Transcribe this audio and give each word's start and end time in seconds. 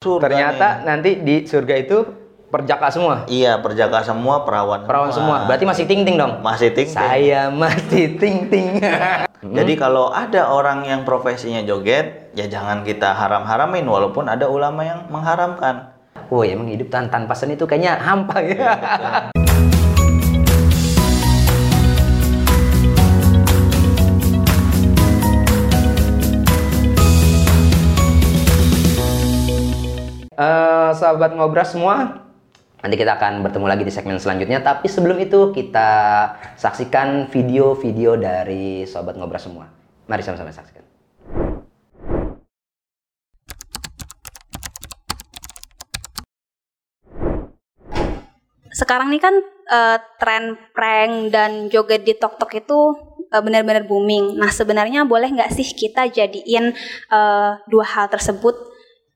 Surga 0.00 0.32
Ternyata 0.32 0.80
nih. 0.80 0.84
nanti 0.88 1.10
di 1.20 1.44
surga 1.44 1.76
itu 1.76 2.08
perjaka 2.48 2.88
semua. 2.88 3.28
Iya, 3.28 3.60
perjaka 3.60 4.00
semua, 4.00 4.48
perawan. 4.48 4.88
Perawan 4.88 5.12
semua. 5.12 5.44
Berarti 5.44 5.68
masih 5.68 5.84
ting-ting 5.84 6.16
dong. 6.16 6.40
masih 6.40 6.72
ting. 6.72 6.88
Saya 6.88 7.52
masih 7.52 8.16
ting-ting. 8.16 8.80
Jadi 9.60 9.72
kalau 9.76 10.08
ada 10.08 10.48
orang 10.48 10.88
yang 10.88 11.04
profesinya 11.04 11.60
joget, 11.68 12.32
ya 12.32 12.48
jangan 12.48 12.80
kita 12.80 13.12
haram-haramin 13.12 13.84
walaupun 13.84 14.24
ada 14.24 14.48
ulama 14.48 14.88
yang 14.88 15.04
mengharamkan. 15.12 15.92
Wah, 16.32 16.48
emang 16.48 16.72
hidup 16.72 16.88
tan 16.88 17.12
tanpa 17.12 17.36
seni 17.36 17.60
itu 17.60 17.68
kayaknya 17.68 18.00
hampa 18.00 18.40
ya. 18.40 18.56
Eh, 18.56 19.36
sahabat 31.00 31.32
ngobras 31.32 31.72
semua, 31.72 32.28
nanti 32.84 33.00
kita 33.00 33.16
akan 33.16 33.40
bertemu 33.40 33.66
lagi 33.66 33.82
di 33.88 33.92
segmen 33.92 34.20
selanjutnya. 34.20 34.60
Tapi 34.60 34.84
sebelum 34.84 35.16
itu 35.16 35.56
kita 35.56 35.90
saksikan 36.60 37.32
video-video 37.32 38.20
dari 38.20 38.84
sahabat 38.84 39.16
ngobras 39.16 39.48
semua. 39.48 39.72
Mari 40.04 40.20
sama-sama 40.20 40.52
saksikan. 40.52 40.90
sekarang 48.70 49.12
nih 49.12 49.20
kan 49.20 49.34
eh, 49.68 49.98
tren 50.16 50.56
prank 50.72 51.28
dan 51.28 51.68
joget 51.68 52.02
di 52.02 52.16
TokTok 52.16 52.50
itu 52.56 52.78
eh, 53.28 53.42
benar-benar 53.44 53.84
booming. 53.84 54.40
Nah 54.40 54.48
sebenarnya 54.48 55.04
boleh 55.04 55.28
nggak 55.28 55.52
sih 55.52 55.68
kita 55.76 56.08
jadiin 56.08 56.72
eh, 57.12 57.50
dua 57.68 57.84
hal 57.84 58.08
tersebut 58.08 58.56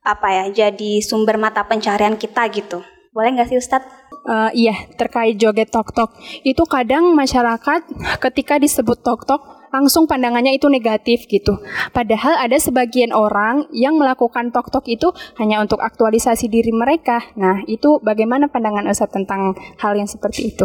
apa 0.04 0.28
ya 0.28 0.44
jadi 0.52 1.00
sumber 1.00 1.40
mata 1.40 1.64
pencarian 1.64 2.20
kita 2.20 2.44
gitu? 2.52 2.84
Boleh 3.10 3.34
nggak 3.34 3.48
sih 3.48 3.58
Ustadz? 3.58 4.04
Eh, 4.24 4.50
iya, 4.68 4.74
terkait 4.96 5.36
joget 5.36 5.68
tok-tok. 5.68 6.16
Itu 6.48 6.64
kadang 6.64 7.12
masyarakat 7.12 7.84
ketika 8.24 8.56
disebut 8.56 9.04
tok-tok 9.04 9.68
langsung 9.68 10.08
pandangannya 10.08 10.56
itu 10.56 10.70
negatif 10.72 11.28
gitu. 11.28 11.60
Padahal 11.92 12.40
ada 12.40 12.56
sebagian 12.56 13.12
orang 13.12 13.68
yang 13.74 14.00
melakukan 14.00 14.48
tok-tok 14.48 14.86
itu 14.88 15.12
hanya 15.36 15.60
untuk 15.60 15.82
aktualisasi 15.82 16.48
diri 16.48 16.72
mereka. 16.72 17.20
Nah, 17.36 17.60
itu 17.68 18.00
bagaimana 18.00 18.48
pandangan 18.48 18.88
Ustadz 18.88 19.12
tentang 19.12 19.52
hal 19.82 19.92
yang 19.92 20.08
seperti 20.08 20.56
itu? 20.56 20.64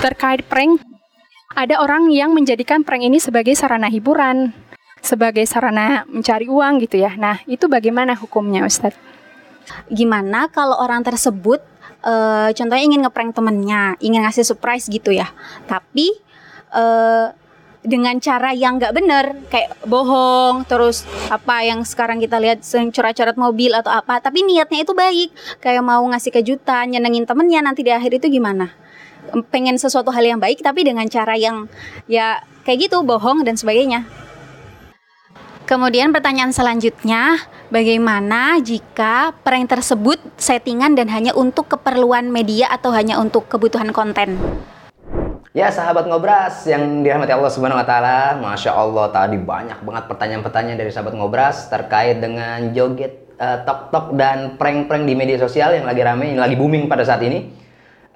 Terkait 0.00 0.48
prank, 0.48 0.80
ada 1.52 1.84
orang 1.84 2.08
yang 2.08 2.32
menjadikan 2.32 2.88
prank 2.88 3.04
ini 3.04 3.20
sebagai 3.20 3.52
sarana 3.52 3.92
hiburan, 3.92 4.54
sebagai 5.00 5.44
sarana 5.46 6.04
mencari 6.08 6.46
uang 6.50 6.82
gitu 6.84 7.00
ya. 7.00 7.14
Nah, 7.14 7.40
itu 7.46 7.66
bagaimana 7.70 8.18
hukumnya 8.18 8.64
Ustadz? 8.66 8.98
Gimana 9.92 10.48
kalau 10.48 10.80
orang 10.80 11.04
tersebut 11.04 11.60
eh, 12.04 12.50
contohnya 12.52 12.84
ingin 12.84 13.04
ngeprank 13.04 13.36
temennya, 13.36 13.96
ingin 14.00 14.24
ngasih 14.24 14.44
surprise 14.46 14.88
gitu 14.88 15.12
ya, 15.12 15.28
tapi 15.68 16.14
eh, 16.72 17.26
dengan 17.88 18.18
cara 18.18 18.50
yang 18.52 18.76
nggak 18.76 18.94
bener 18.94 19.24
kayak 19.48 19.78
bohong 19.86 20.66
terus 20.66 21.06
apa 21.30 21.62
yang 21.62 21.86
sekarang 21.86 22.18
kita 22.18 22.36
lihat 22.42 22.60
coret-coret 22.66 23.38
mobil 23.38 23.70
atau 23.70 23.94
apa 23.94 24.18
tapi 24.18 24.42
niatnya 24.42 24.82
itu 24.82 24.92
baik 24.92 25.30
kayak 25.62 25.80
mau 25.86 26.02
ngasih 26.10 26.34
kejutan 26.34 26.90
nyenengin 26.90 27.22
temennya 27.22 27.62
nanti 27.62 27.86
di 27.86 27.94
akhir 27.94 28.18
itu 28.18 28.28
gimana 28.28 28.74
pengen 29.48 29.78
sesuatu 29.78 30.10
hal 30.10 30.24
yang 30.26 30.40
baik 30.42 30.58
tapi 30.58 30.82
dengan 30.82 31.06
cara 31.06 31.38
yang 31.38 31.70
ya 32.10 32.42
kayak 32.66 32.90
gitu 32.90 33.00
bohong 33.06 33.46
dan 33.46 33.54
sebagainya 33.54 34.04
Kemudian 35.68 36.16
pertanyaan 36.16 36.48
selanjutnya, 36.48 37.44
bagaimana 37.68 38.56
jika 38.56 39.36
prank 39.44 39.68
tersebut 39.68 40.16
settingan 40.40 40.96
dan 40.96 41.12
hanya 41.12 41.36
untuk 41.36 41.68
keperluan 41.68 42.32
media 42.32 42.72
atau 42.72 42.88
hanya 42.88 43.20
untuk 43.20 43.52
kebutuhan 43.52 43.92
konten? 43.92 44.40
Ya 45.52 45.68
sahabat 45.68 46.08
ngobras 46.08 46.64
yang 46.64 47.04
dirahmati 47.04 47.36
Allah 47.36 47.52
Subhanahu 47.52 47.84
Wa 47.84 47.84
Taala, 47.84 48.40
masya 48.40 48.72
Allah 48.72 49.12
tadi 49.12 49.36
banyak 49.36 49.84
banget 49.84 50.04
pertanyaan-pertanyaan 50.08 50.80
dari 50.80 50.88
sahabat 50.88 51.12
ngobras 51.12 51.68
terkait 51.68 52.16
dengan 52.16 52.72
joget 52.72 53.36
eh, 53.36 53.60
tok-tok 53.68 54.16
dan 54.16 54.56
prank-prank 54.56 55.04
di 55.04 55.12
media 55.12 55.36
sosial 55.36 55.76
yang 55.76 55.84
lagi 55.84 56.00
rame, 56.00 56.32
yang 56.32 56.40
lagi 56.40 56.56
booming 56.56 56.88
pada 56.88 57.04
saat 57.04 57.20
ini. 57.20 57.44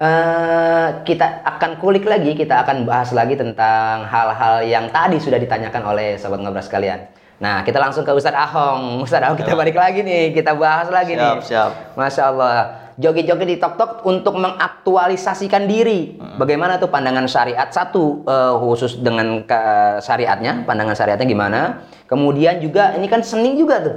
Eh, 0.01 0.87
kita 1.05 1.45
akan 1.45 1.77
kulik 1.77 2.09
lagi, 2.09 2.33
kita 2.33 2.65
akan 2.65 2.89
bahas 2.89 3.13
lagi 3.13 3.37
tentang 3.37 4.09
hal-hal 4.09 4.65
yang 4.65 4.89
tadi 4.89 5.21
sudah 5.21 5.37
ditanyakan 5.37 5.85
oleh 5.85 6.17
sahabat 6.17 6.41
ngobras 6.41 6.65
sekalian. 6.65 7.21
Nah, 7.43 7.59
kita 7.67 7.75
langsung 7.75 8.07
ke 8.07 8.11
Ustadz 8.15 8.39
Ahong. 8.39 8.83
Ustadz 9.05 9.27
Ahong 9.27 9.35
kita 9.35 9.51
balik 9.51 9.75
lagi 9.75 9.99
nih, 9.99 10.31
kita 10.31 10.55
bahas 10.55 10.87
lagi 10.87 11.19
Siap, 11.19 11.19
nih. 11.19 11.43
siap. 11.43 11.71
Masya 11.99 12.23
Allah. 12.31 12.55
Joget-joget 12.93 13.49
di 13.49 13.57
TokTok 13.57 14.05
untuk 14.05 14.37
mengaktualisasikan 14.37 15.65
diri. 15.65 16.15
Bagaimana 16.37 16.77
tuh 16.77 16.87
pandangan 16.87 17.25
syariat? 17.25 17.67
Satu 17.67 18.21
eh, 18.23 18.53
khusus 18.63 19.01
dengan 19.01 19.43
ke- 19.43 19.97
syariatnya, 19.99 20.63
pandangan 20.63 20.93
syariatnya 20.95 21.25
gimana? 21.25 21.61
Kemudian 22.05 22.61
juga 22.61 22.93
ini 22.95 23.09
kan 23.09 23.25
seni 23.25 23.57
juga 23.57 23.81
tuh. 23.81 23.95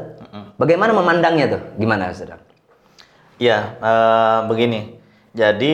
Bagaimana 0.56 0.96
memandangnya 0.96 1.46
tuh? 1.54 1.62
Gimana, 1.76 2.08
Saudara? 2.16 2.40
Ya, 3.36 3.76
eh, 3.78 4.38
begini. 4.48 4.96
Jadi 5.36 5.72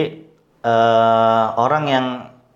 eh, 0.59 1.45
orang 1.55 1.83
yang 1.87 2.05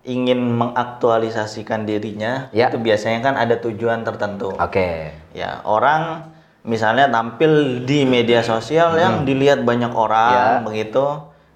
ingin 0.07 0.39
mengaktualisasikan 0.55 1.83
dirinya 1.83 2.47
Ya. 2.55 2.71
itu 2.71 2.79
biasanya 2.79 3.19
kan 3.21 3.35
ada 3.35 3.59
tujuan 3.59 4.01
tertentu. 4.01 4.55
Oke. 4.55 5.11
Ya, 5.35 5.59
orang 5.67 6.31
misalnya 6.63 7.07
tampil 7.07 7.83
di 7.83 8.07
media 8.07 8.39
sosial 8.41 8.95
yang 8.95 9.27
dilihat 9.27 9.61
banyak 9.61 9.91
orang 9.91 10.63
Ya. 10.63 10.63
begitu. 10.63 11.05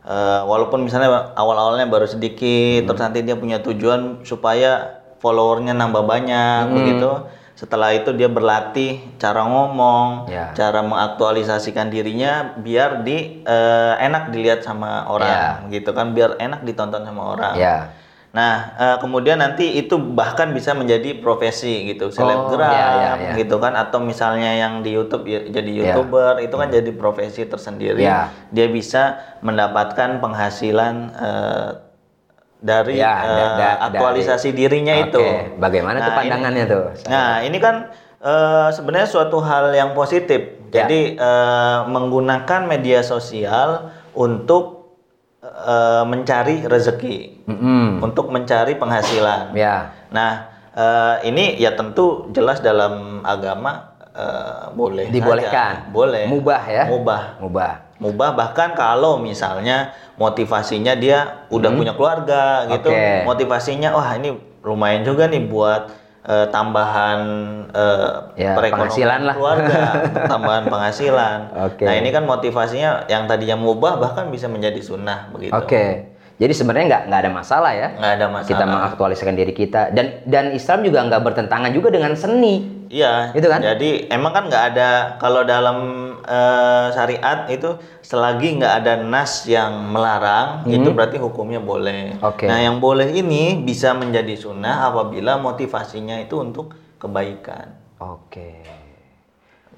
eh, 0.01 0.41
walaupun 0.41 0.81
misalnya 0.81 1.29
awal-awalnya 1.37 1.85
baru 1.85 2.09
sedikit, 2.09 2.89
terus 2.89 2.97
nanti 2.97 3.21
dia 3.21 3.37
punya 3.37 3.61
tujuan 3.61 4.25
supaya 4.25 4.97
followernya 5.21 5.77
nambah 5.77 6.09
banyak 6.09 6.73
begitu. 6.73 7.29
Setelah 7.53 7.93
itu 7.93 8.09
dia 8.09 8.25
berlatih 8.25 8.97
cara 9.21 9.45
ngomong, 9.45 10.25
Ya. 10.25 10.49
cara 10.57 10.81
mengaktualisasikan 10.81 11.93
dirinya 11.93 12.57
biar 12.57 13.05
di 13.05 13.45
eh, 13.45 13.93
enak 14.01 14.33
dilihat 14.33 14.65
sama 14.65 15.05
orang, 15.05 15.69
gitu 15.69 15.93
kan, 15.93 16.17
biar 16.17 16.33
enak 16.41 16.65
ditonton 16.65 17.05
sama 17.05 17.37
orang. 17.37 17.53
Ya. 17.53 17.93
Nah, 18.31 18.53
eh, 18.79 18.97
kemudian 18.97 19.43
nanti 19.43 19.75
itu 19.75 19.99
bahkan 19.99 20.55
bisa 20.55 20.71
menjadi 20.71 21.19
profesi 21.19 21.83
gitu, 21.85 22.15
selebgram 22.15 22.71
ya, 22.71 22.87
ya, 22.95 23.11
ya. 23.19 23.33
gitu 23.35 23.59
kan 23.59 23.75
atau 23.75 23.99
misalnya 23.99 24.55
yang 24.55 24.79
di 24.79 24.95
YouTube 24.95 25.27
ya- 25.27 25.51
jadi 25.51 25.67
YouTuber 25.83 26.39
itu 26.39 26.55
kan 26.55 26.71
jadi 26.71 26.91
profesi 26.95 27.43
tersendiri. 27.43 27.99
Ya. 27.99 28.31
Dia 28.49 28.71
bisa 28.71 29.19
mendapatkan 29.43 30.23
penghasilan 30.23 30.95
eh, 31.11 31.69
dari 32.61 33.03
Ya, 33.03 33.19
eh, 33.19 33.27
da- 33.27 33.51
da- 33.59 33.79
aktualisasi 33.91 34.55
dirinya 34.55 34.95
Oke, 34.95 35.11
itu. 35.11 35.23
Bagaimana 35.59 35.99
tuh 35.99 36.07
Nah, 36.07 36.17
pandangannya 36.23 36.63
ini- 36.63 36.71
tuh? 36.71 36.83
Nah, 37.11 37.43
ini 37.43 37.57
kan 37.59 37.75
eh, 38.21 38.67
sebenarnya 38.71 39.09
suatu 39.09 39.41
hal 39.41 39.75
yang 39.75 39.91
positif. 39.91 40.55
Jadi 40.71 41.19
eh, 41.19 41.79
menggunakan 41.83 42.63
media 42.63 43.03
sosial 43.03 43.91
untuk 44.13 44.80
eh, 45.41 46.03
mencari 46.05 46.65
rezeki 46.65 47.49
Mm-mm. 47.49 48.05
untuk 48.05 48.29
mencari 48.29 48.77
penghasilan. 48.77 49.53
Ya. 49.57 49.89
Nah, 50.13 50.47
eh, 50.77 51.15
ini 51.27 51.57
ya 51.57 51.73
tentu 51.73 52.29
jelas 52.31 52.61
dalam 52.61 53.25
agama 53.25 53.97
eh, 54.13 54.69
boleh. 54.77 55.09
Dibolehkan. 55.09 55.89
Boleh. 55.89 56.29
Mubah 56.29 56.63
ya? 56.69 56.83
Mubah. 56.87 57.41
Mubah. 57.41 57.73
Mubah 58.01 58.33
bahkan 58.33 58.73
kalau 58.73 59.21
misalnya 59.21 59.93
motivasinya 60.17 60.97
dia 60.97 61.45
udah 61.53 61.69
punya 61.69 61.93
keluarga 61.93 62.65
gitu. 62.65 62.89
Oke. 62.89 63.29
motivasinya 63.29 63.93
wah 63.93 64.17
ini 64.17 64.33
lumayan 64.65 65.05
juga 65.05 65.29
nih 65.29 65.45
buat 65.45 66.00
eh, 66.21 66.47
tambahan 66.49 67.19
eh, 67.69 68.09
Ya, 68.37 68.53
perekonomian 68.53 68.89
penghasilan 68.89 69.21
lah. 69.25 69.35
keluarga, 69.35 69.79
tambahan 70.31 70.65
penghasilan. 70.67 71.39
Oke. 71.69 71.85
Nah, 71.85 71.95
ini 71.95 72.09
kan 72.09 72.23
motivasinya 72.25 73.05
yang 73.07 73.25
tadinya 73.25 73.57
mubah 73.57 73.97
bahkan 73.97 74.29
bisa 74.29 74.45
menjadi 74.45 74.81
sunnah 74.81 75.29
begitu. 75.33 75.53
Oke. 75.53 76.11
Jadi 76.41 76.57
sebenarnya 76.57 76.85
nggak 76.89 77.03
nggak 77.13 77.21
ada 77.21 77.31
masalah 77.31 77.71
ya. 77.77 77.87
Nggak 78.01 78.13
ada 78.17 78.25
masalah. 78.33 78.49
Kita 78.49 78.65
mengaktualisasikan 78.65 79.35
diri 79.37 79.53
kita 79.53 79.93
dan 79.93 80.25
dan 80.25 80.49
Islam 80.49 80.81
juga 80.81 81.05
nggak 81.05 81.21
bertentangan 81.21 81.69
juga 81.69 81.93
dengan 81.93 82.17
seni. 82.17 82.81
Iya, 82.91 83.31
Gitu 83.31 83.45
kan? 83.47 83.61
Jadi 83.61 84.09
emang 84.09 84.33
kan 84.33 84.49
nggak 84.49 84.63
ada 84.73 84.89
kalau 85.15 85.45
dalam 85.45 86.10
eh, 86.23 86.87
syariat 86.93 87.49
itu 87.49 87.77
selagi 88.01 88.61
nggak 88.61 88.73
ada 88.83 88.93
nas 89.01 89.45
yang 89.49 89.89
melarang, 89.89 90.67
itu 90.69 90.89
berarti 90.93 91.17
hukumnya 91.17 91.57
boleh. 91.57 92.17
Hmm. 92.17 92.29
Oke. 92.29 92.45
Nah, 92.45 92.61
yang 92.61 92.77
boleh 92.77 93.09
ini 93.11 93.61
bisa 93.61 93.93
menjadi 93.97 94.37
sunnah 94.37 94.89
apabila 94.89 95.41
motivasinya 95.41 96.21
itu 96.21 96.37
untuk 96.37 96.73
kebaikan, 97.01 97.73
Oke. 97.97 98.61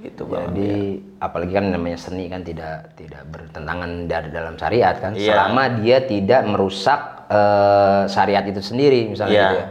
gitu 0.03 0.27
bang. 0.27 0.51
Jadi 0.51 0.99
apalagi 1.23 1.53
kan 1.55 1.65
namanya 1.71 1.95
seni 1.95 2.27
kan 2.27 2.43
tidak 2.43 2.91
tidak 2.99 3.23
bertentangan 3.31 4.09
dari 4.11 4.29
dalam 4.33 4.59
syariat 4.59 4.95
kan. 4.99 5.15
Iya. 5.15 5.31
Selama 5.31 5.63
dia 5.79 6.03
tidak 6.03 6.41
merusak 6.43 7.01
eh, 7.31 8.03
syariat 8.11 8.43
itu 8.43 8.59
sendiri 8.59 9.07
misalnya 9.07 9.31
Iya. 9.31 9.47
gitu 9.47 9.59
ya. 9.59 9.67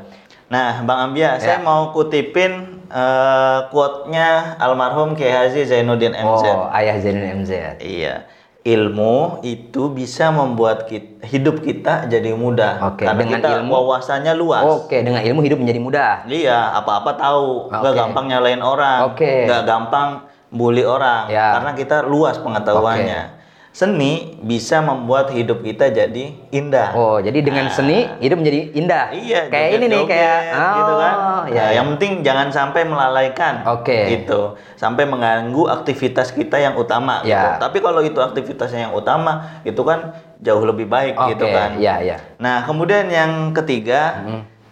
Nah, 0.52 0.84
Bang 0.84 1.00
Ambia, 1.08 1.40
saya 1.40 1.64
mau 1.64 1.96
kutipin 1.96 2.71
eh, 2.92 3.58
quote-nya 3.68 4.28
almarhum 4.56 5.12
Kiai 5.12 5.32
Haji 5.32 5.64
Zainuddin 5.64 6.12
MZ. 6.12 6.44
Oh, 6.46 6.68
ayah 6.70 6.96
Zainuddin 6.96 7.40
MZ. 7.40 7.52
Iya. 7.80 8.28
Ilmu 8.62 9.42
itu 9.42 9.90
bisa 9.90 10.30
membuat 10.30 10.86
kita, 10.86 11.26
hidup 11.26 11.58
kita 11.60 12.06
jadi 12.06 12.30
mudah. 12.30 12.94
Oke, 12.94 13.02
Karena 13.02 13.18
dengan 13.18 13.38
kita 13.42 13.48
ilmu- 13.58 13.74
wawasannya 13.74 14.32
luas. 14.32 14.62
Oke, 14.62 15.02
dengan 15.02 15.18
ilmu 15.18 15.42
hidup 15.42 15.58
menjadi 15.58 15.80
mudah. 15.82 16.12
Iya, 16.24 16.70
apa-apa 16.76 17.10
tahu, 17.12 17.74
nggak 17.74 17.82
Oke. 17.88 17.98
gampang 17.98 18.24
nyalain 18.30 18.62
orang, 18.62 18.98
Oke. 19.10 19.50
nggak 19.50 19.62
gampang 19.66 20.08
bully 20.54 20.86
orang, 20.86 21.26
Ya. 21.26 21.58
karena 21.58 21.74
kita 21.74 21.96
luas 22.04 22.38
pengetahuannya. 22.38 23.41
Seni 23.72 24.36
bisa 24.44 24.84
membuat 24.84 25.32
hidup 25.32 25.64
kita 25.64 25.88
jadi 25.88 26.36
indah. 26.52 26.92
Oh, 26.92 27.16
jadi 27.24 27.40
dengan 27.40 27.72
seni 27.72 28.04
hidup 28.20 28.44
menjadi 28.44 28.68
indah. 28.76 29.08
Ah. 29.08 29.16
Iya, 29.16 29.40
kayak 29.48 29.68
ini 29.80 29.84
nih 29.88 30.02
kayak 30.04 30.38
gitu 30.76 30.92
kan. 31.00 31.14
Oh, 31.16 31.42
ya. 31.48 31.56
Nah, 31.56 31.70
yang 31.80 31.86
penting 31.96 32.12
jangan 32.20 32.52
sampai 32.52 32.84
melalaikan. 32.84 33.64
Oke. 33.64 34.12
Gitu. 34.12 34.60
Sampai 34.76 35.08
mengganggu 35.08 35.72
aktivitas 35.72 36.36
kita 36.36 36.60
yang 36.60 36.76
utama 36.76 37.24
Ya. 37.24 37.32
gitu. 37.32 37.48
Tapi 37.64 37.78
kalau 37.80 38.04
itu 38.04 38.20
aktivitasnya 38.20 38.92
yang 38.92 38.94
utama, 38.94 39.64
itu 39.64 39.80
kan 39.80 40.20
jauh 40.36 40.68
lebih 40.68 40.92
baik 40.92 41.16
Oke, 41.16 41.32
gitu 41.32 41.48
kan. 41.48 41.80
Iya, 41.80 41.94
iya. 42.04 42.16
Nah, 42.36 42.68
kemudian 42.68 43.08
yang 43.08 43.56
ketiga, 43.56 44.20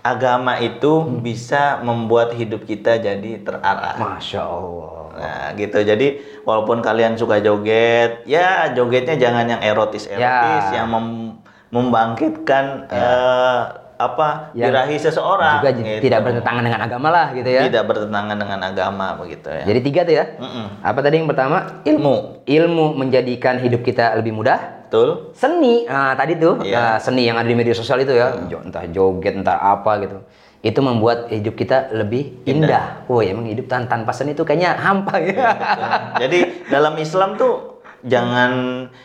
agama 0.00 0.56
itu 0.56 0.92
bisa 1.20 1.78
membuat 1.80 2.32
hidup 2.32 2.64
kita 2.64 2.96
jadi 2.96 3.40
terarah. 3.40 3.96
Masya 3.96 4.40
Allah. 4.40 4.96
Nah, 5.10 5.46
gitu. 5.52 5.78
Jadi 5.78 6.16
walaupun 6.42 6.80
kalian 6.80 7.14
suka 7.14 7.38
joget, 7.38 8.24
ya 8.24 8.72
jogetnya 8.72 9.14
jangan 9.14 9.44
yang 9.46 9.60
erotis-erotis 9.60 10.64
Ya. 10.66 10.72
yang 10.74 10.88
mem- 10.88 11.36
membangkitkan 11.70 12.88
eh, 12.88 13.60
apa 14.00 14.56
Yang 14.56 14.68
birahi 14.72 14.96
seseorang. 14.96 15.60
Juga 15.60 15.70
gitu. 15.76 16.00
tidak 16.00 16.20
bertentangan 16.24 16.62
dengan 16.64 16.80
agama 16.80 17.08
lah 17.12 17.26
gitu 17.36 17.50
ya. 17.52 17.60
Tidak 17.68 17.84
bertentangan 17.84 18.36
dengan 18.40 18.60
agama 18.64 19.06
begitu 19.20 19.48
ya. 19.52 19.64
Jadi 19.68 19.80
tiga 19.84 20.00
tuh 20.02 20.14
ya. 20.16 20.24
Mm-mm. 20.40 20.66
Apa 20.80 20.98
tadi 21.04 21.20
yang 21.20 21.28
pertama? 21.28 21.84
ilmu, 21.84 22.40
Ilmu 22.48 22.96
menjadikan 22.96 23.60
hidup 23.60 23.84
kita 23.84 24.16
lebih 24.16 24.32
mudah. 24.32 24.79
Betul? 24.90 25.30
Seni, 25.32 25.86
nah 25.86 26.12
tadi 26.12 26.34
tuh 26.34 26.58
Iya. 26.60 26.74
nah, 26.74 26.96
seni 26.98 27.22
yang 27.22 27.38
ada 27.38 27.46
di 27.46 27.54
media 27.54 27.70
sosial 27.70 28.02
itu 28.02 28.10
ya, 28.10 28.34
Jo- 28.44 28.60
entah 28.60 28.82
joget, 28.84 29.38
entah 29.38 29.54
apa 29.56 30.02
gitu. 30.02 30.18
Itu 30.60 30.82
membuat 30.82 31.30
hidup 31.30 31.54
kita 31.54 31.94
lebih 31.94 32.42
indah. 32.44 33.06
Oh, 33.06 33.22
emang 33.22 33.46
hidup 33.46 33.64
tan- 33.64 33.86
tanpa 33.86 34.10
seni 34.10 34.34
itu 34.34 34.42
kayaknya 34.42 34.74
hampa 34.76 35.16
ya. 35.16 35.32
Betul. 35.32 35.88
Jadi 36.18 36.38
dalam 36.66 36.94
Islam 36.96 37.30
tuh 37.34 37.80
jangan 38.02 38.50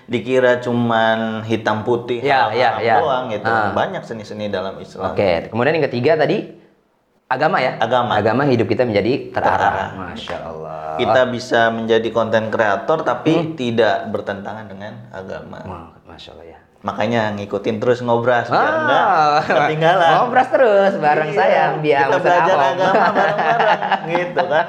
dikira 0.06 0.58
cuman 0.58 1.44
hitam 1.44 1.84
putih 1.84 2.20
Ya, 2.20 2.50
haram, 2.50 2.58
ya, 2.58 2.72
ya. 2.82 2.96
doang 2.98 3.26
gitu. 3.30 3.46
Ah. 3.46 3.72
Banyak 3.72 4.02
seni-seni 4.02 4.50
dalam 4.50 4.76
Islam. 4.78 5.14
Oke, 5.14 5.48
kemudian 5.48 5.78
yang 5.78 5.86
ketiga 5.86 6.18
tadi 6.18 6.65
agama 7.26 7.58
ya. 7.58 7.78
Agama. 7.82 8.12
Agama 8.18 8.42
hidup 8.46 8.70
kita 8.70 8.86
menjadi 8.86 9.34
terarah. 9.34 9.94
Masya 9.96 10.38
Allah. 10.42 10.74
Kita 10.96 11.22
bisa 11.28 11.74
menjadi 11.74 12.08
konten 12.14 12.48
kreator 12.48 13.04
tapi 13.04 13.58
tidak 13.58 14.08
bertentangan 14.14 14.66
dengan 14.70 14.94
agama. 15.12 15.92
Masya 16.06 16.32
Allah 16.38 16.48
ya. 16.48 16.60
Makanya 16.86 17.34
ngikutin 17.34 17.82
terus 17.82 17.98
ngobras 18.06 18.46
biar 18.46 18.74
enggak 18.86 19.06
ketinggalan. 19.50 20.10
Ngobras 20.22 20.48
terus 20.54 20.94
bareng 21.02 21.34
Iya, 21.34 21.38
saya 21.42 21.64
biar 21.82 22.06
kita 22.06 22.18
belajar 22.22 22.58
agama 22.62 23.10
bareng-bareng 23.10 23.82
gitu 24.22 24.42
kan. 24.46 24.66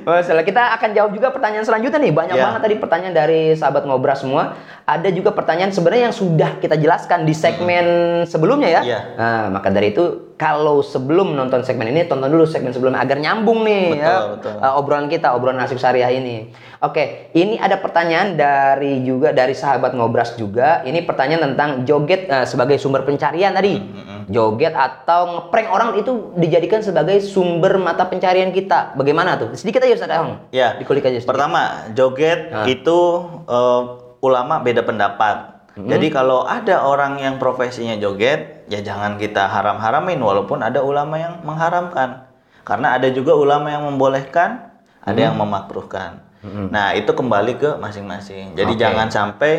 Masalah 0.00 0.44
kita 0.48 0.62
akan 0.80 0.90
jawab 0.96 1.12
juga 1.12 1.28
pertanyaan 1.28 1.68
selanjutnya 1.68 2.00
nih. 2.00 2.12
Banyak 2.16 2.36
Ya. 2.40 2.44
banget 2.48 2.60
tadi 2.64 2.74
pertanyaan 2.80 3.12
dari 3.12 3.42
sahabat 3.52 3.84
ngobras 3.84 4.24
semua. 4.24 4.56
Ada 4.88 5.12
juga 5.12 5.36
pertanyaan 5.36 5.76
sebenarnya 5.76 6.08
yang 6.08 6.16
sudah 6.16 6.56
kita 6.56 6.80
jelaskan 6.80 7.28
di 7.28 7.36
segmen 7.36 7.84
sebelumnya 8.24 8.72
ya. 8.72 8.80
Iya. 8.80 9.00
Nah, 9.20 9.44
maka 9.52 9.68
dari 9.68 9.92
itu 9.92 10.31
kalau 10.42 10.82
sebelum 10.82 11.38
nonton 11.38 11.62
segmen 11.62 11.86
ini 11.86 12.10
tonton 12.10 12.26
dulu 12.26 12.42
segmen 12.42 12.74
sebelumnya 12.74 12.98
agar 12.98 13.22
nyambung 13.22 13.62
nih 13.62 13.94
Betul, 13.94 14.02
ya 14.02 14.14
betul. 14.34 14.54
uh, 14.58 14.74
obrolan 14.74 15.06
kita, 15.06 15.30
obrolan 15.30 15.62
nasib 15.62 15.78
syariah 15.78 16.10
ini. 16.10 16.50
Oke, 16.82 17.30
ini 17.38 17.62
ada 17.62 17.78
pertanyaan 17.78 18.34
dari 18.34 19.06
juga 19.06 19.30
dari 19.30 19.54
sahabat 19.54 19.94
ngobras 19.94 20.34
juga. 20.34 20.82
Ini 20.82 21.06
pertanyaan 21.06 21.54
tentang 21.54 21.86
joget 21.86 22.26
uh, 22.26 22.42
sebagai 22.42 22.74
sumber 22.74 23.06
pencarian 23.06 23.54
tadi. 23.54 23.78
Hmm, 23.78 24.26
Joget 24.26 24.74
atau 24.74 25.46
ngeprank 25.46 25.68
orang 25.68 25.90
itu 25.94 26.34
dijadikan 26.34 26.82
sebagai 26.82 27.18
sumber 27.20 27.78
mata 27.78 28.06
pencarian 28.06 28.50
kita. 28.50 28.94
Bagaimana 28.94 29.38
tuh? 29.38 29.54
Sedikit 29.54 29.82
aja 29.82 29.94
Ustaz 29.94 30.10
Ahong. 30.10 30.42
Ya. 30.50 30.74
Dikulik 30.74 31.06
aja 31.06 31.18
sedikit. 31.18 31.30
Pertama, 31.30 31.86
joget 31.92 32.50
Ah. 32.50 32.66
itu 32.66 32.98
eh, 33.46 33.82
ulama 34.18 34.58
beda 34.58 34.82
pendapat. 34.82 35.51
Hmm. 35.72 35.88
Jadi 35.88 36.12
kalau 36.12 36.44
ada 36.44 36.84
orang 36.84 37.16
yang 37.16 37.40
profesinya 37.40 37.96
joget, 37.96 38.68
ya 38.68 38.84
jangan 38.84 39.16
kita 39.16 39.48
haram-haramin 39.48 40.20
walaupun 40.20 40.60
ada 40.60 40.84
ulama 40.84 41.16
yang 41.16 41.40
mengharamkan. 41.48 42.28
Karena 42.62 42.94
ada 43.00 43.08
juga 43.08 43.32
ulama 43.32 43.72
yang 43.72 43.88
membolehkan, 43.88 44.68
ada 45.00 45.16
Hmm. 45.16 45.26
yang 45.32 45.36
memakruhkan. 45.40 46.20
Nah, 46.42 46.90
itu 46.98 47.06
kembali 47.14 47.54
ke 47.54 47.70
masing-masing. 47.78 48.58
Jadi 48.58 48.74
Oke. 48.74 48.80
jangan 48.82 49.06
sampai 49.08 49.52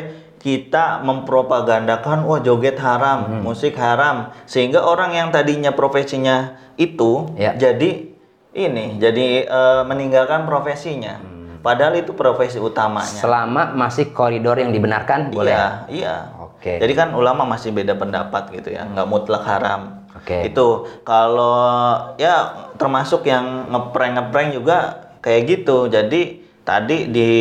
kita 0.43 0.99
mempropagandakan 0.99 2.27
wah 2.27 2.43
joget 2.43 2.75
haram, 2.75 3.23
Hmm. 3.23 3.41
musik 3.47 3.79
haram 3.79 4.35
sehingga 4.43 4.83
orang 4.83 5.15
yang 5.15 5.31
tadinya 5.31 5.71
profesinya 5.71 6.59
itu 6.75 7.31
Ya. 7.39 7.55
jadi 7.55 8.11
ini 8.51 8.99
jadi 8.99 9.47
eh, 9.47 9.81
meninggalkan 9.87 10.43
profesinya. 10.43 11.23
Padahal 11.63 11.95
itu 11.95 12.11
profesi 12.11 12.59
utamanya. 12.59 13.07
Selama 13.07 13.71
masih 13.71 14.11
koridor 14.11 14.59
yang 14.59 14.75
dibenarkan 14.75 15.31
boleh. 15.31 15.55
Iya, 15.55 15.67
iya. 15.87 16.15
Oke. 16.43 16.75
Jadi 16.75 16.91
kan 16.91 17.15
ulama 17.15 17.47
masih 17.47 17.71
beda 17.71 17.95
pendapat 17.95 18.51
gitu 18.51 18.75
ya, 18.75 18.83
nggak 18.83 19.07
mutlak 19.07 19.47
haram. 19.47 20.03
Oke. 20.13 20.43
Itu 20.43 20.83
kalau 21.01 21.95
ya 22.15 22.67
termasuk 22.75 23.23
yang 23.23 23.71
ngeprank 23.71 24.11
ngeprank 24.13 24.49
juga 24.51 24.77
kayak 25.23 25.41
gitu. 25.47 25.87
Jadi 25.87 26.43
tadi 26.63 27.07
di 27.07 27.31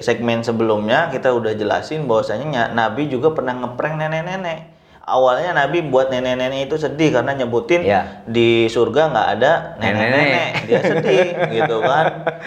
segmen 0.00 0.40
sebelumnya 0.40 1.08
kita 1.08 1.32
udah 1.32 1.52
jelasin 1.52 2.04
bahwasanya 2.04 2.46
nya- 2.48 2.72
Nabi 2.72 3.08
juga 3.08 3.32
pernah 3.32 3.56
ngeprank 3.56 3.96
nenek-nenek. 3.96 4.71
Awalnya 5.02 5.50
Nabi 5.52 5.82
buat 5.82 6.08
nenek-nenek 6.08 6.66
itu 6.66 6.78
sedih 6.78 7.10
karena 7.10 7.34
nyebutin 7.34 7.82
Iya. 7.82 8.22
di 8.24 8.66
surga 8.66 9.10
nggak 9.10 9.28
ada 9.34 9.52
nenek-nenek. 9.76 10.50
Dia 10.64 10.80
sedih 10.80 11.26
gitu 11.58 11.76
kan. 11.80 12.04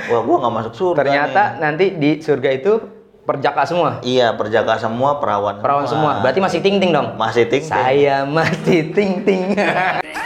Wah, 0.08 0.22
gua 0.24 0.36
nggak 0.40 0.54
masuk 0.56 0.74
surga 0.74 1.00
Ternyata 1.04 1.44
nih. 1.46 1.60
nanti 1.60 1.86
di 1.94 2.10
surga 2.18 2.50
itu 2.52 2.74
perjaka 3.22 3.66
semua. 3.66 4.00
Iya, 4.02 4.34
perjaka 4.34 4.78
semua, 4.78 5.20
perawan, 5.20 5.60
Perawan 5.60 5.84
semua. 5.84 6.22
Berarti 6.22 6.40
masih 6.40 6.60
ting-ting 6.62 6.92
dong. 6.92 7.18
masih 7.18 7.44
ting 7.44 7.60
Saya 7.60 8.24
masih 8.24 8.90
ting-ting. 8.90 9.52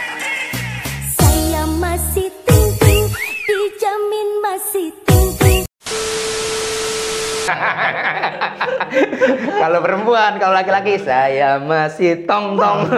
kalau 9.62 9.78
perempuan, 9.80 10.36
kalau 10.38 10.54
laki-laki 10.54 10.98
saya 11.00 11.58
masih 11.60 12.24
tong-tong. 12.24 12.88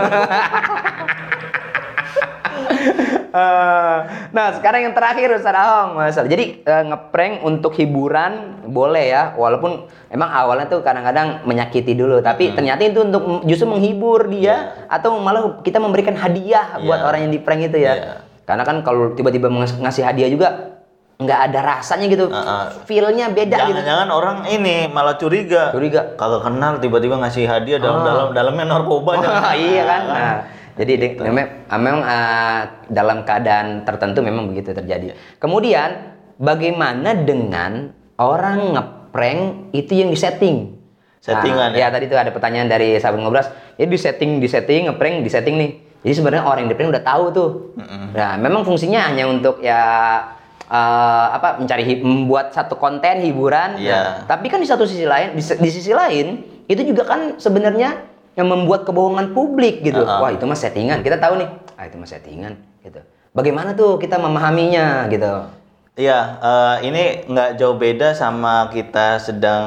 Eh, 3.33 3.99
nah, 4.37 4.52
sekarang 4.52 4.85
yang 4.85 4.93
terakhir 4.93 5.33
Ustaz 5.33 5.57
Ahong, 5.57 5.97
Mas. 5.97 6.21
Jadi 6.21 6.61
eh, 6.61 6.85
ngeprank 6.85 7.41
untuk 7.41 7.73
hiburan 7.81 8.61
boleh 8.69 9.09
ya, 9.09 9.33
walaupun 9.33 9.88
emang 10.12 10.29
awalnya 10.29 10.69
tuh 10.69 10.85
kadang-kadang 10.85 11.41
menyakiti 11.49 11.97
dulu, 11.97 12.21
tapi 12.21 12.52
ternyata 12.52 12.85
itu 12.85 13.00
untuk 13.00 13.41
justru 13.49 13.64
menghibur 13.73 14.29
dia 14.29 14.85
atau 14.85 15.17
malah 15.17 15.64
kita 15.64 15.81
memberikan 15.81 16.12
hadiah 16.12 16.76
buat 16.85 17.00
Iya. 17.00 17.09
orang 17.09 17.21
yang 17.25 17.33
di 17.33 17.41
prank 17.41 17.73
itu 17.73 17.81
ya. 17.81 17.93
Iya. 17.97 18.14
Karena 18.45 18.69
kan 18.69 18.85
kalau 18.85 19.17
tiba-tiba 19.17 19.49
ngasih 19.81 20.05
hadiah 20.05 20.29
juga 20.29 20.49
nggak 21.23 21.41
ada 21.50 21.61
rasanya 21.62 22.07
gitu. 22.07 22.26
Heeh. 22.29 22.64
Feel-nya 22.85 23.31
beda 23.31 23.57
gitu. 23.64 23.79
Jangan-jangan 23.79 24.09
orang 24.11 24.37
ini 24.47 24.87
malah 24.87 25.17
curiga. 25.17 25.71
Curiga. 25.71 26.14
Kagak 26.14 26.43
kenal 26.43 26.79
tiba-tiba 26.79 27.17
ngasih 27.17 27.47
hadiah 27.47 27.79
dalam 27.79 28.02
dalam 28.02 28.29
dalamnya 28.31 28.64
narkoba. 28.69 29.19
jangan. 29.19 29.41
Wah, 29.43 29.55
iya 29.55 29.83
kan. 29.83 30.02
Nah, 30.07 30.35
jadi 30.73 30.93
de- 30.97 31.17
memang, 31.21 31.47
memang 31.69 31.97
ah, 32.02 32.59
dalam 32.87 33.19
keadaan 33.23 33.83
tertentu 33.83 34.21
memang 34.21 34.49
begitu 34.49 34.73
terjadi. 34.73 35.12
Kemudian 35.37 36.17
bagaimana 36.37 37.14
dengan 37.14 37.93
orang 38.17 38.75
ngeprank 38.75 39.41
itu 39.73 39.93
yang 39.95 40.11
disetting? 40.11 40.79
Settingan 41.23 41.71
Nah, 41.71 41.79
ya. 41.79 41.87
tadi 41.87 42.11
tuh 42.11 42.19
ada 42.19 42.35
pertanyaan 42.35 42.67
dari 42.67 42.99
sahabat 42.99 43.23
ngobras. 43.23 43.47
Ya 43.79 43.87
di 43.87 43.95
setting, 43.95 44.43
di 44.43 44.50
setting, 44.50 44.91
ngeprank, 44.91 45.23
di 45.23 45.31
setting 45.31 45.55
nih. 45.55 45.71
Jadi 46.02 46.14
sebenarnya 46.19 46.43
orang 46.43 46.67
yang 46.67 46.71
di 46.75 46.76
prank 46.76 46.91
udah 46.91 47.05
tahu 47.07 47.25
tuh. 47.31 47.50
Nah, 48.11 48.35
memang 48.35 48.67
fungsinya 48.67 49.07
hanya 49.07 49.31
untuk 49.31 49.62
ya 49.62 49.79
eh, 50.73 51.26
apa 51.37 51.61
mencari 51.61 52.00
membuat 52.00 52.57
satu 52.57 52.81
konten 52.81 53.21
hiburan. 53.21 53.76
Nah, 53.76 54.25
tapi 54.25 54.49
kan 54.49 54.57
di 54.57 54.69
satu 54.69 54.88
sisi 54.88 55.05
lain, 55.05 55.37
di, 55.37 55.43
di 55.45 55.71
sisi 55.71 55.93
lain 55.93 56.41
itu 56.64 56.81
juga 56.88 57.05
kan 57.05 57.37
sebenarnya 57.37 58.09
yang 58.33 58.49
membuat 58.49 58.88
kebohongan 58.88 59.37
publik 59.37 59.85
gitu. 59.85 60.00
Uh-uh. 60.00 60.25
Wah 60.25 60.33
itu 60.33 60.49
mah 60.49 60.57
settingan. 60.57 61.05
Kita 61.05 61.21
tahu 61.21 61.37
nih, 61.37 61.49
ah 61.76 61.85
itu 61.85 61.97
mah 62.00 62.09
settingan 62.09 62.57
gitu. 62.81 63.05
Bagaimana 63.37 63.76
tuh 63.76 64.00
kita 64.00 64.17
memahaminya 64.17 65.09
gitu? 65.12 65.45
Iya, 65.93 66.41
eh, 66.41 66.76
ini 66.88 67.02
nggak 67.29 67.61
jauh 67.61 67.76
beda 67.76 68.17
sama 68.17 68.73
kita 68.73 69.21
sedang 69.21 69.64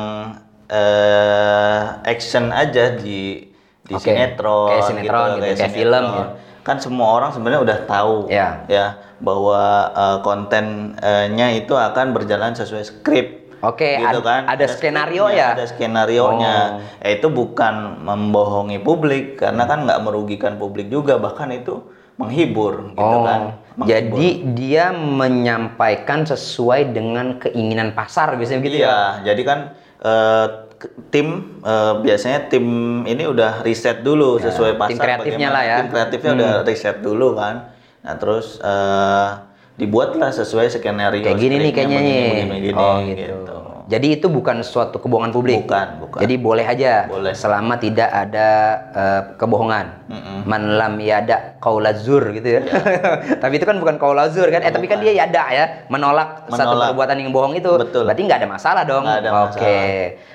eh, 0.65 1.81
action 2.01 2.49
aja 2.49 2.97
di 2.97 3.53
di 3.85 3.93
Oke, 3.93 4.09
sinetron, 4.09 4.69
kayak 4.73 4.85
sinetron 4.89 5.27
gitu, 5.29 5.41
kayak 5.45 5.57
sinetron. 5.61 5.77
film 5.77 6.05
ya. 6.09 6.25
Kan 6.65 6.81
semua 6.81 7.13
orang 7.13 7.29
sebenarnya 7.29 7.61
udah 7.61 7.77
tahu 7.85 8.15
Ya. 8.25 8.65
ya 8.65 8.85
bahwa 9.21 9.61
eh, 9.93 10.17
kontennya 10.19 11.47
itu 11.53 11.71
akan 11.71 12.11
berjalan 12.11 12.51
sesuai 12.51 12.83
skrip. 12.83 13.27
Oke, 13.61 13.97
gitu 13.97 14.21
ad- 14.21 14.25
kan. 14.25 14.41
ada 14.45 14.65
skenario 14.67 15.25
ya? 15.25 15.57
Ada 15.57 15.65
skenario-nya. 15.67 16.53
Oh. 16.77 17.01
Ya, 17.01 17.09
itu 17.11 17.27
bukan 17.29 17.73
membohongi 17.99 18.77
publik 18.77 19.39
karena 19.39 19.65
kan 19.65 19.85
nggak 19.85 20.01
merugikan 20.01 20.53
publik 20.55 20.85
juga 20.87 21.17
bahkan 21.17 21.49
itu 21.49 21.81
menghibur 22.15 22.93
gitu 22.93 23.01
Oh, 23.01 23.25
kan. 23.25 23.57
Menghibur. 23.73 23.89
jadi 23.89 24.27
dia 24.53 24.85
menyampaikan 24.93 26.23
sesuai 26.23 26.93
dengan 26.93 27.37
keinginan 27.37 27.91
pasar 27.91 28.37
biasanya 28.37 28.61
gitu 28.61 28.77
ya? 28.77 28.85
Iya, 28.85 28.99
jadi 29.25 29.41
kan 29.41 29.59
k- 29.97 30.74
tim 31.09 31.27
eh, 31.61 31.93
biasanya 32.01 32.47
tim 32.47 32.65
ini 33.03 33.23
udah 33.25 33.61
riset 33.61 34.01
dulu 34.01 34.37
sesuai 34.39 34.77
pasar. 34.77 34.89
tim 34.91 34.99
kreatifnya 34.99 35.49
bagaimana- 35.49 35.55
lah 35.55 35.63
ya. 35.63 35.77
Tim 35.81 35.87
kreatifnya 35.91 36.31
udah 36.35 36.51
riset 36.63 36.97
dulu 36.99 37.27
kan. 37.35 37.55
Nah 38.05 38.13
terus 38.17 38.57
eh, 38.59 39.29
dibuatlah 39.75 40.31
sesuai 40.31 40.71
skenario. 40.71 41.19
Kayak 41.19 41.39
gini 41.39 41.55
nih 41.59 41.71
kayaknya 41.73 41.99
begini, 41.99 42.11
nih. 42.11 42.27
begini, 42.29 42.49
begini, 42.51 42.77
oh 42.79 42.97
gitu. 43.03 43.55
Jadi 43.85 44.17
itu 44.17 44.27
bukan 44.33 44.65
suatu 44.65 44.97
kebohongan 44.97 45.29
publik. 45.29 45.69
Bukan, 45.69 46.01
bukan. 46.01 46.19
Jadi 46.25 46.35
boleh 46.41 46.65
aja. 46.65 47.05
Boleh. 47.05 47.37
Selama 47.37 47.77
tidak 47.77 48.09
ada 48.09 48.47
eh, 48.89 49.21
kebohongan. 49.37 49.85
Man 50.45 50.77
lam 50.77 50.97
yada 50.97 51.57
qaulazur 51.61 52.33
gitu 52.33 52.57
ya. 52.57 52.61
tapi 53.41 53.61
itu 53.61 53.65
kan 53.65 53.77
bukan 53.77 54.01
qaulazur 54.01 54.49
kan? 54.49 54.65
Eh 54.65 54.73
tapi 54.73 54.89
kan 54.89 55.01
dia 55.01 55.13
yada 55.13 55.43
ya, 55.53 55.65
menolak, 55.89 56.49
satu 56.49 56.73
Menolak. 56.73 56.87
perbuatan 56.93 57.17
yang 57.21 57.29
bohong 57.29 57.53
itu. 57.57 57.71
Betul. 57.77 58.09
Berarti 58.09 58.21
nggak 58.25 58.39
ada 58.41 58.49
masalah 58.49 58.83
dong. 58.89 59.05
Ada 59.05 59.29
Oke. 59.49 59.77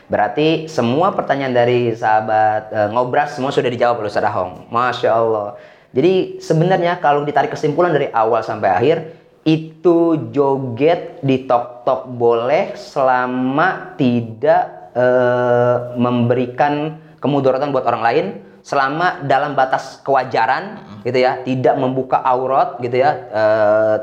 Berarti 0.06 0.70
semua 0.70 1.10
pertanyaan 1.14 1.54
dari 1.54 1.94
sahabat 1.94 2.70
eh, 2.70 2.88
ngobras 2.94 3.34
semua 3.34 3.50
sudah 3.50 3.70
dijawab 3.70 3.98
oleh 4.02 4.10
Ustaz 4.10 4.26
Ahong. 4.26 4.70
Masya 4.70 5.10
Allah. 5.10 5.58
Jadi 5.90 6.38
sebenarnya 6.38 7.02
kalau 7.02 7.26
ditarik 7.26 7.50
kesimpulan 7.50 7.90
dari 7.90 8.06
awal 8.14 8.46
sampai 8.46 8.70
akhir 8.70 8.96
itu 9.44 10.28
joget 10.30 11.24
di 11.24 11.48
tok 11.48 11.82
tok 11.88 12.12
boleh 12.12 12.76
selama 12.76 13.96
tidak 13.96 14.92
eh, 14.92 15.76
memberikan 15.96 17.00
kemudaratan 17.20 17.72
buat 17.72 17.88
orang 17.88 18.02
lain 18.04 18.26
selama 18.60 19.24
dalam 19.24 19.56
batas 19.56 20.04
kewajaran 20.04 20.84
gitu 21.08 21.16
ya. 21.16 21.40
Tidak 21.40 21.74
membuka 21.80 22.20
aurat 22.20 22.76
gitu 22.84 23.00
ya. 23.00 23.16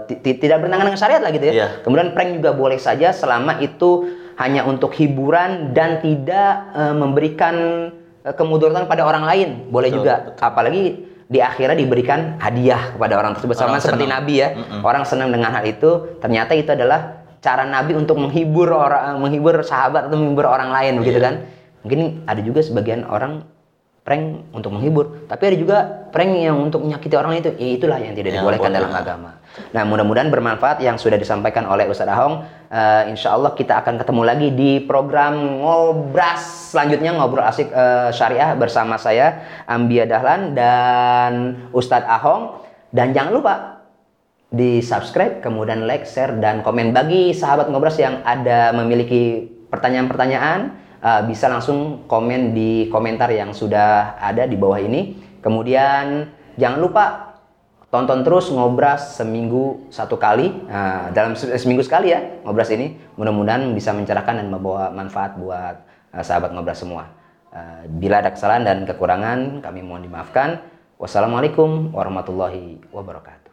Ti- 0.09 0.41
tidak 0.41 0.65
bertentangan 0.65 0.89
dengan 0.89 1.01
syariat 1.01 1.21
lah 1.21 1.29
gitu 1.29 1.45
ya. 1.49 1.53
Iya. 1.53 1.67
kemudian 1.85 2.17
prank 2.17 2.41
juga 2.41 2.57
boleh 2.57 2.81
saja 2.81 3.13
selama 3.13 3.61
itu 3.61 4.09
hanya 4.41 4.65
untuk 4.65 4.93
hiburan 4.97 5.77
dan 5.77 6.01
tidak 6.01 6.73
eh, 6.73 6.95
memberikan 6.97 7.55
kemudaratan 8.25 8.89
pada 8.89 9.05
orang 9.05 9.23
lain. 9.23 9.49
Boleh 9.69 9.93
Betul, 9.93 9.97
juga. 10.01 10.13
apalagi 10.41 10.83
di 11.27 11.43
akhirnya 11.43 11.75
diberikan 11.75 12.39
hadiah 12.39 12.95
kepada 12.95 13.19
orang 13.19 13.35
tersebut. 13.35 13.55
Sama 13.59 13.75
Orang 13.75 13.83
seperti 13.83 14.05
senang. 14.07 14.23
Nabi 14.23 14.33
ya. 14.39 14.47
Orang 14.79 15.03
senang 15.03 15.29
dengan 15.29 15.51
hal 15.51 15.63
itu. 15.67 16.19
Ternyata 16.23 16.55
itu 16.55 16.71
adalah 16.71 17.23
cara 17.43 17.67
Nabi 17.67 17.93
untuk 17.99 18.15
menghibur 18.15 18.71
orang 18.71 19.19
menghibur 19.19 19.59
sahabat 19.61 20.07
atau 20.07 20.15
menghibur 20.15 20.47
orang 20.47 20.71
lain 20.71 21.03
begitu 21.03 21.19
kan? 21.19 21.43
Mungkin 21.83 22.23
ada 22.27 22.41
juga 22.41 22.63
sebagian 22.63 23.03
orang 23.07 23.43
prank 24.07 24.47
untuk 24.55 24.71
menghibur. 24.71 25.27
Tapi 25.27 25.43
ada 25.51 25.57
juga 25.59 25.77
prank 26.15 26.31
yang 26.31 26.57
untuk 26.63 26.87
menyakiti 26.87 27.15
orang 27.19 27.43
itu. 27.43 27.51
Ya 27.59 27.69
itulah 27.75 27.99
yang 27.99 28.15
tidak 28.15 28.31
Yang 28.31 28.43
dibolehkan 28.43 28.71
boleh. 28.71 28.79
dalam 28.79 28.91
agama 28.95 29.29
nah 29.71 29.83
mudah-mudahan 29.83 30.29
bermanfaat 30.29 30.81
yang 30.83 30.95
sudah 30.95 31.19
disampaikan 31.19 31.65
oleh 31.65 31.89
Ustadz 31.89 32.13
Ahong 32.13 32.45
Eh, 32.67 33.03
insya 33.15 33.31
Allah 33.31 33.55
kita 33.55 33.79
akan 33.79 33.95
ketemu 33.95 34.21
lagi 34.27 34.51
di 34.51 34.83
program 34.83 35.63
ngobras 35.63 36.75
selanjutnya 36.75 37.15
ngobrol 37.15 37.47
asik 37.47 37.71
eh, 37.71 38.11
syariah 38.11 38.59
bersama 38.59 38.99
saya 38.99 39.39
Ambia 39.71 40.03
Dahlan 40.03 40.51
dan 40.51 41.31
Ustadz 41.71 42.11
Ahong 42.11 42.59
dan 42.91 43.15
jangan 43.15 43.31
lupa 43.31 43.53
di 44.51 44.83
subscribe, 44.83 45.39
kemudian 45.39 45.87
like, 45.87 46.03
share, 46.03 46.35
dan 46.43 46.59
komen. 46.59 46.91
Bagi 46.91 47.31
sahabat 47.31 47.71
ngobras 47.71 47.99
yang 47.99 48.19
ada 48.23 48.71
memiliki 48.75 49.47
pertanyaan-pertanyaan, 49.71 50.75
eh, 50.99 51.21
bisa 51.23 51.47
langsung 51.47 52.03
komen 52.03 52.51
di 52.51 52.91
komentar 52.91 53.31
yang 53.31 53.55
sudah 53.55 54.19
ada 54.19 54.43
di 54.43 54.59
bawah 54.59 54.79
ini. 54.83 55.15
Kemudian 55.39 56.35
jangan 56.59 56.79
lupa 56.83 57.03
tonton 57.87 58.21
terus 58.21 58.51
ngobras 58.51 59.15
seminggu 59.15 59.87
satu 59.89 60.19
kali. 60.19 60.51
Nah, 60.67 61.09
dalam 61.15 61.33
se- 61.39 61.55
seminggu 61.55 61.83
sekali 61.83 62.11
ya 62.11 62.19
ngobras 62.43 62.71
ini. 62.73 62.99
Mudah-mudahan 63.15 63.71
bisa 63.73 63.95
mencerahkan 63.95 64.43
dan 64.43 64.47
membawa 64.51 64.91
manfaat 64.91 65.39
buat 65.39 65.75
eh, 66.13 66.23
sahabat 66.23 66.51
ngobras 66.51 66.83
semua. 66.83 67.07
Eh, 67.55 67.87
bila 67.87 68.19
ada 68.19 68.31
kesalahan 68.35 68.63
dan 68.67 68.77
kekurangan 68.83 69.63
kami 69.63 69.81
mohon 69.81 70.03
dimaafkan. 70.03 70.59
Wassalamualaikum 70.97 71.93
warahmatullahi 71.93 72.81
wabarakatuh 72.89 73.46